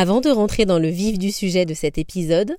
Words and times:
Avant 0.00 0.20
de 0.20 0.30
rentrer 0.30 0.64
dans 0.64 0.78
le 0.78 0.86
vif 0.86 1.18
du 1.18 1.32
sujet 1.32 1.66
de 1.66 1.74
cet 1.74 1.98
épisode, 1.98 2.56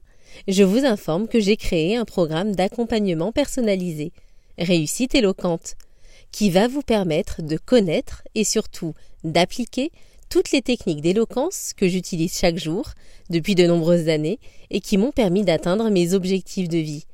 je 0.50 0.62
vous 0.62 0.84
informe 0.84 1.30
que 1.30 1.40
j'ai 1.40 1.56
créé 1.56 1.96
un 1.96 2.04
programme 2.04 2.54
d'accompagnement 2.54 3.31
personnalisé, 3.31 4.12
Réussite 4.58 5.15
éloquente, 5.15 5.75
qui 6.33 6.49
va 6.49 6.67
vous 6.67 6.81
permettre 6.81 7.41
de 7.41 7.55
connaître 7.55 8.23
et 8.36 8.44
surtout 8.44 8.94
d'appliquer 9.23 9.89
toutes 10.29 10.52
les 10.52 10.62
techniques 10.62 10.99
d'éloquence 10.99 11.71
que 11.78 11.88
j'utilise 11.88 12.38
chaque 12.38 12.57
jour 12.57 12.89
depuis 13.29 13.56
de 13.56 13.65
nombreuses 13.65 14.10
années 14.10 14.40
et 14.69 14.81
qui 14.81 14.97
m'ont 14.97 15.13
permis 15.13 15.46
d'atteindre 15.46 15.90
mes 15.90 16.13
objectifs 16.13 16.67
de 16.67 16.79
vie. 16.79 17.05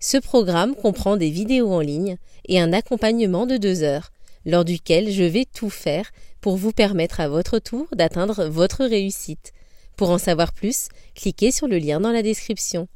Ce 0.00 0.16
programme 0.16 0.74
comprend 0.74 1.16
des 1.16 1.30
vidéos 1.30 1.72
en 1.72 1.78
ligne 1.78 2.16
et 2.48 2.58
un 2.58 2.72
accompagnement 2.72 3.46
de 3.46 3.58
deux 3.58 3.84
heures, 3.84 4.10
lors 4.44 4.64
duquel 4.64 5.10
je 5.10 5.24
vais 5.24 5.44
tout 5.44 5.70
faire 5.70 6.10
pour 6.40 6.56
vous 6.56 6.72
permettre 6.72 7.20
à 7.20 7.28
votre 7.28 7.58
tour 7.58 7.86
d'atteindre 7.94 8.46
votre 8.46 8.84
réussite. 8.84 9.52
Pour 9.96 10.10
en 10.10 10.18
savoir 10.18 10.52
plus, 10.52 10.88
cliquez 11.14 11.52
sur 11.52 11.68
le 11.68 11.78
lien 11.78 12.00
dans 12.00 12.12
la 12.12 12.22
description. 12.22 12.88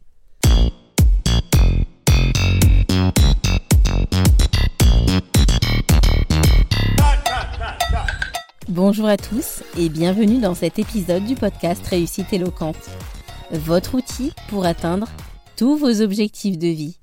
Bonjour 8.69 9.07
à 9.07 9.17
tous 9.17 9.63
et 9.79 9.89
bienvenue 9.89 10.39
dans 10.39 10.55
cet 10.55 10.79
épisode 10.79 11.25
du 11.25 11.35
podcast 11.35 11.87
Réussite 11.87 12.33
éloquente, 12.33 12.91
votre 13.53 13.95
outil 13.95 14.33
pour 14.49 14.67
atteindre 14.67 15.09
tous 15.57 15.77
vos 15.77 16.03
objectifs 16.03 16.59
de 16.59 16.69
vie. 16.69 16.99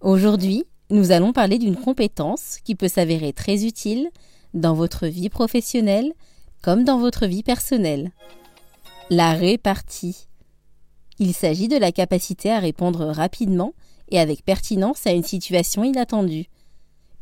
Aujourd'hui, 0.00 0.64
nous 0.92 1.10
allons 1.10 1.32
parler 1.32 1.58
d'une 1.58 1.76
compétence 1.76 2.58
qui 2.64 2.74
peut 2.74 2.86
s'avérer 2.86 3.32
très 3.32 3.64
utile 3.64 4.10
dans 4.52 4.74
votre 4.74 5.06
vie 5.06 5.30
professionnelle 5.30 6.12
comme 6.60 6.84
dans 6.84 6.98
votre 6.98 7.26
vie 7.26 7.42
personnelle. 7.42 8.12
La 9.08 9.32
répartie. 9.32 10.28
Il 11.18 11.32
s'agit 11.32 11.68
de 11.68 11.78
la 11.78 11.92
capacité 11.92 12.52
à 12.52 12.58
répondre 12.58 13.06
rapidement 13.06 13.72
et 14.10 14.20
avec 14.20 14.44
pertinence 14.44 15.06
à 15.06 15.12
une 15.12 15.22
situation 15.22 15.82
inattendue, 15.82 16.46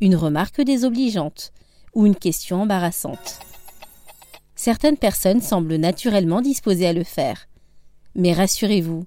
une 0.00 0.16
remarque 0.16 0.60
désobligeante 0.60 1.52
ou 1.94 2.06
une 2.06 2.16
question 2.16 2.62
embarrassante. 2.62 3.38
Certaines 4.56 4.96
personnes 4.98 5.40
semblent 5.40 5.76
naturellement 5.76 6.42
disposées 6.42 6.88
à 6.88 6.92
le 6.92 7.04
faire. 7.04 7.46
Mais 8.16 8.32
rassurez-vous, 8.32 9.04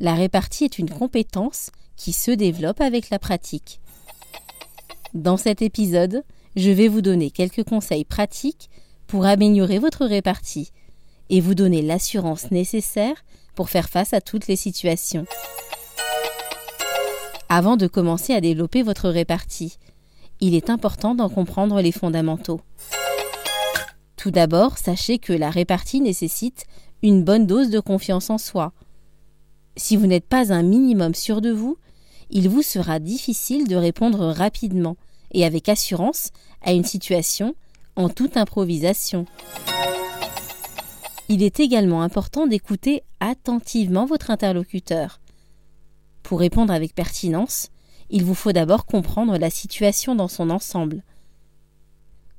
la 0.00 0.14
répartie 0.14 0.64
est 0.64 0.78
une 0.80 0.90
compétence 0.90 1.70
qui 1.96 2.12
se 2.12 2.32
développe 2.32 2.80
avec 2.80 3.10
la 3.10 3.20
pratique. 3.20 3.80
Dans 5.14 5.36
cet 5.36 5.60
épisode, 5.60 6.22
je 6.54 6.70
vais 6.70 6.86
vous 6.86 7.00
donner 7.00 7.32
quelques 7.32 7.64
conseils 7.64 8.04
pratiques 8.04 8.70
pour 9.08 9.24
améliorer 9.26 9.80
votre 9.80 10.06
répartie 10.06 10.70
et 11.30 11.40
vous 11.40 11.56
donner 11.56 11.82
l'assurance 11.82 12.52
nécessaire 12.52 13.24
pour 13.56 13.70
faire 13.70 13.88
face 13.88 14.12
à 14.12 14.20
toutes 14.20 14.46
les 14.46 14.54
situations. 14.54 15.24
Avant 17.48 17.76
de 17.76 17.88
commencer 17.88 18.34
à 18.34 18.40
développer 18.40 18.84
votre 18.84 19.08
répartie, 19.08 19.78
il 20.40 20.54
est 20.54 20.70
important 20.70 21.16
d'en 21.16 21.28
comprendre 21.28 21.80
les 21.80 21.92
fondamentaux. 21.92 22.60
Tout 24.16 24.30
d'abord, 24.30 24.78
sachez 24.78 25.18
que 25.18 25.32
la 25.32 25.50
répartie 25.50 26.00
nécessite 26.00 26.66
une 27.02 27.24
bonne 27.24 27.46
dose 27.46 27.70
de 27.70 27.80
confiance 27.80 28.30
en 28.30 28.38
soi. 28.38 28.72
Si 29.76 29.96
vous 29.96 30.06
n'êtes 30.06 30.26
pas 30.26 30.52
un 30.52 30.62
minimum 30.62 31.14
sûr 31.14 31.40
de 31.40 31.50
vous, 31.50 31.78
il 32.30 32.48
vous 32.48 32.62
sera 32.62 32.98
difficile 32.98 33.66
de 33.66 33.76
répondre 33.76 34.26
rapidement 34.26 34.96
et 35.32 35.44
avec 35.44 35.68
assurance 35.68 36.30
à 36.62 36.72
une 36.72 36.84
situation 36.84 37.54
en 37.96 38.08
toute 38.08 38.36
improvisation. 38.36 39.26
Il 41.28 41.42
est 41.42 41.60
également 41.60 42.02
important 42.02 42.46
d'écouter 42.46 43.02
attentivement 43.20 44.06
votre 44.06 44.30
interlocuteur. 44.30 45.20
Pour 46.22 46.40
répondre 46.40 46.72
avec 46.72 46.94
pertinence, 46.94 47.68
il 48.10 48.24
vous 48.24 48.34
faut 48.34 48.52
d'abord 48.52 48.86
comprendre 48.86 49.36
la 49.38 49.50
situation 49.50 50.14
dans 50.14 50.28
son 50.28 50.50
ensemble. 50.50 51.04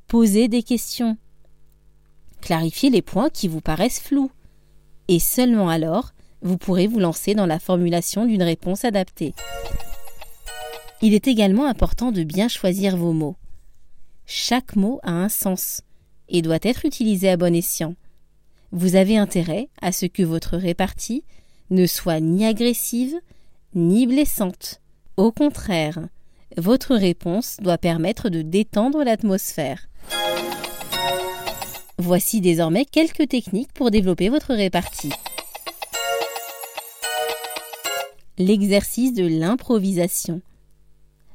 Posez 0.07 0.49
des 0.49 0.63
questions. 0.63 1.17
Clarifiez 2.41 2.89
les 2.89 3.01
points 3.01 3.29
qui 3.29 3.47
vous 3.47 3.61
paraissent 3.61 4.01
flous. 4.01 4.31
Et 5.07 5.19
seulement 5.19 5.69
alors, 5.69 6.11
vous 6.41 6.57
pourrez 6.57 6.87
vous 6.87 6.99
lancer 6.99 7.35
dans 7.35 7.45
la 7.45 7.59
formulation 7.59 8.25
d'une 8.25 8.43
réponse 8.43 8.85
adaptée. 8.85 9.33
Il 11.01 11.13
est 11.13 11.27
également 11.27 11.65
important 11.65 12.11
de 12.11 12.23
bien 12.23 12.47
choisir 12.47 12.95
vos 12.97 13.13
mots. 13.13 13.35
Chaque 14.25 14.75
mot 14.75 14.99
a 15.03 15.11
un 15.11 15.29
sens 15.29 15.81
et 16.29 16.41
doit 16.41 16.59
être 16.61 16.85
utilisé 16.85 17.29
à 17.29 17.37
bon 17.37 17.53
escient. 17.53 17.95
Vous 18.71 18.95
avez 18.95 19.17
intérêt 19.17 19.69
à 19.81 19.91
ce 19.91 20.05
que 20.05 20.23
votre 20.23 20.57
répartie 20.57 21.23
ne 21.69 21.85
soit 21.85 22.19
ni 22.19 22.45
agressive 22.45 23.15
ni 23.73 24.05
blessante. 24.05 24.81
Au 25.17 25.31
contraire, 25.31 26.07
votre 26.57 26.95
réponse 26.95 27.57
doit 27.61 27.77
permettre 27.77 28.29
de 28.29 28.41
détendre 28.41 29.03
l'atmosphère. 29.03 29.87
Voici 31.97 32.41
désormais 32.41 32.85
quelques 32.85 33.27
techniques 33.29 33.71
pour 33.73 33.91
développer 33.91 34.29
votre 34.29 34.53
répartie. 34.53 35.11
L'exercice 38.43 39.13
de 39.13 39.27
l'improvisation. 39.27 40.41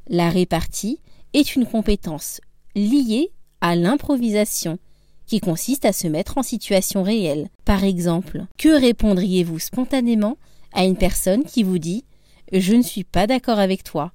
La 0.09 0.28
répartie 0.28 0.99
est 1.34 1.55
une 1.55 1.65
compétence 1.65 2.41
liée 2.75 3.31
à 3.61 3.77
l'improvisation, 3.77 4.81
qui 5.25 5.39
consiste 5.39 5.84
à 5.84 5.93
se 5.93 6.09
mettre 6.09 6.37
en 6.37 6.43
situation 6.43 7.05
réelle. 7.05 7.49
Par 7.65 7.84
exemple, 7.84 8.47
que 8.59 8.81
répondriez-vous 8.81 9.61
spontanément 9.61 10.37
à 10.72 10.84
une 10.84 10.97
personne 10.97 11.44
qui 11.44 11.62
vous 11.62 11.78
dit⁇ 11.78 12.05
Je 12.61 12.75
ne 12.75 12.83
suis 12.83 13.05
pas 13.05 13.28
d'accord 13.28 13.61
avec 13.61 13.84
toi 13.84 14.11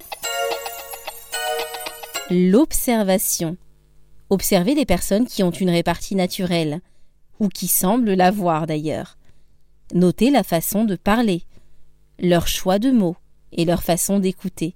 ⁇L'observation. 2.52 3.56
Observez 4.30 4.76
les 4.76 4.86
personnes 4.86 5.28
qui 5.28 5.44
ont 5.44 5.52
une 5.52 5.70
répartie 5.70 6.16
naturelle, 6.16 6.82
ou 7.40 7.48
qui 7.48 7.70
semblent 7.70 8.16
l'avoir 8.16 8.68
d'ailleurs. 8.68 9.18
Notez 9.94 10.30
la 10.30 10.44
façon 10.44 10.84
de 10.84 10.98
parler, 10.98 11.46
leur 12.22 12.48
choix 12.48 12.80
de 12.80 12.92
mots 12.92 13.18
et 13.52 13.66
leur 13.66 13.84
façon 13.84 14.20
d'écouter 14.20 14.76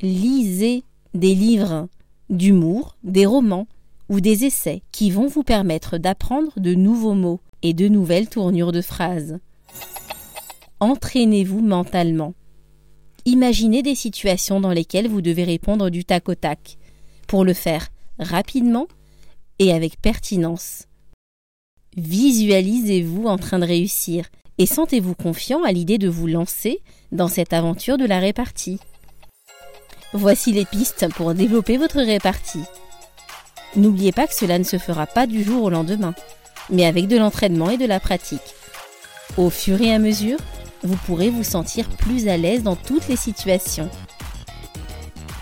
lisez 0.00 0.84
des 1.14 1.34
livres 1.34 1.88
d'humour, 2.30 2.96
des 3.02 3.26
romans 3.26 3.66
ou 4.08 4.20
des 4.20 4.44
essais 4.44 4.82
qui 4.92 5.10
vont 5.10 5.26
vous 5.26 5.42
permettre 5.42 5.98
d'apprendre 5.98 6.52
de 6.58 6.74
nouveaux 6.74 7.14
mots 7.14 7.40
et 7.62 7.74
de 7.74 7.88
nouvelles 7.88 8.28
tournures 8.28 8.72
de 8.72 8.80
phrases. 8.80 9.38
Entraînez-vous 10.80 11.60
mentalement. 11.60 12.34
Imaginez 13.24 13.82
des 13.82 13.94
situations 13.94 14.60
dans 14.60 14.70
lesquelles 14.70 15.08
vous 15.08 15.20
devez 15.20 15.44
répondre 15.44 15.90
du 15.90 16.04
tac 16.04 16.28
au 16.28 16.34
tac, 16.34 16.78
pour 17.26 17.44
le 17.44 17.52
faire 17.52 17.88
rapidement 18.18 18.86
et 19.58 19.72
avec 19.72 20.00
pertinence. 20.00 20.84
Visualisez-vous 21.96 23.26
en 23.26 23.36
train 23.36 23.58
de 23.58 23.66
réussir 23.66 24.26
et 24.58 24.66
sentez-vous 24.66 25.14
confiant 25.14 25.62
à 25.62 25.72
l'idée 25.72 25.98
de 25.98 26.08
vous 26.08 26.26
lancer 26.26 26.80
dans 27.12 27.28
cette 27.28 27.52
aventure 27.52 27.96
de 27.96 28.04
la 28.04 28.18
répartie. 28.18 28.80
Voici 30.12 30.52
les 30.52 30.64
pistes 30.64 31.06
pour 31.14 31.34
développer 31.34 31.76
votre 31.76 32.00
répartie. 32.00 32.64
N'oubliez 33.76 34.12
pas 34.12 34.26
que 34.26 34.34
cela 34.34 34.58
ne 34.58 34.64
se 34.64 34.78
fera 34.78 35.06
pas 35.06 35.26
du 35.26 35.44
jour 35.44 35.64
au 35.64 35.70
lendemain, 35.70 36.14
mais 36.70 36.86
avec 36.86 37.06
de 37.06 37.16
l'entraînement 37.16 37.70
et 37.70 37.76
de 37.76 37.86
la 37.86 38.00
pratique. 38.00 38.54
Au 39.36 39.50
fur 39.50 39.80
et 39.80 39.92
à 39.92 39.98
mesure, 39.98 40.38
vous 40.82 40.96
pourrez 41.06 41.30
vous 41.30 41.44
sentir 41.44 41.88
plus 41.88 42.28
à 42.28 42.36
l'aise 42.36 42.62
dans 42.62 42.76
toutes 42.76 43.08
les 43.08 43.16
situations. 43.16 43.90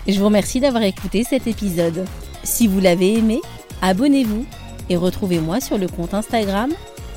Je 0.07 0.19
vous 0.19 0.25
remercie 0.25 0.59
d'avoir 0.59 0.83
écouté 0.83 1.23
cet 1.23 1.47
épisode. 1.47 2.05
Si 2.43 2.67
vous 2.67 2.79
l'avez 2.79 3.13
aimé, 3.17 3.41
abonnez-vous 3.81 4.45
et 4.89 4.95
retrouvez-moi 4.95 5.59
sur 5.59 5.77
le 5.77 5.87
compte 5.87 6.13
Instagram 6.13 6.71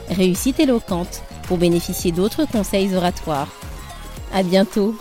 Réussite 0.09 0.59
éloquente 0.59 1.23
pour 1.51 1.59
bénéficier 1.59 2.13
d'autres 2.13 2.45
conseils 2.45 2.95
oratoires. 2.95 3.49
À 4.33 4.45
bientôt! 4.45 4.95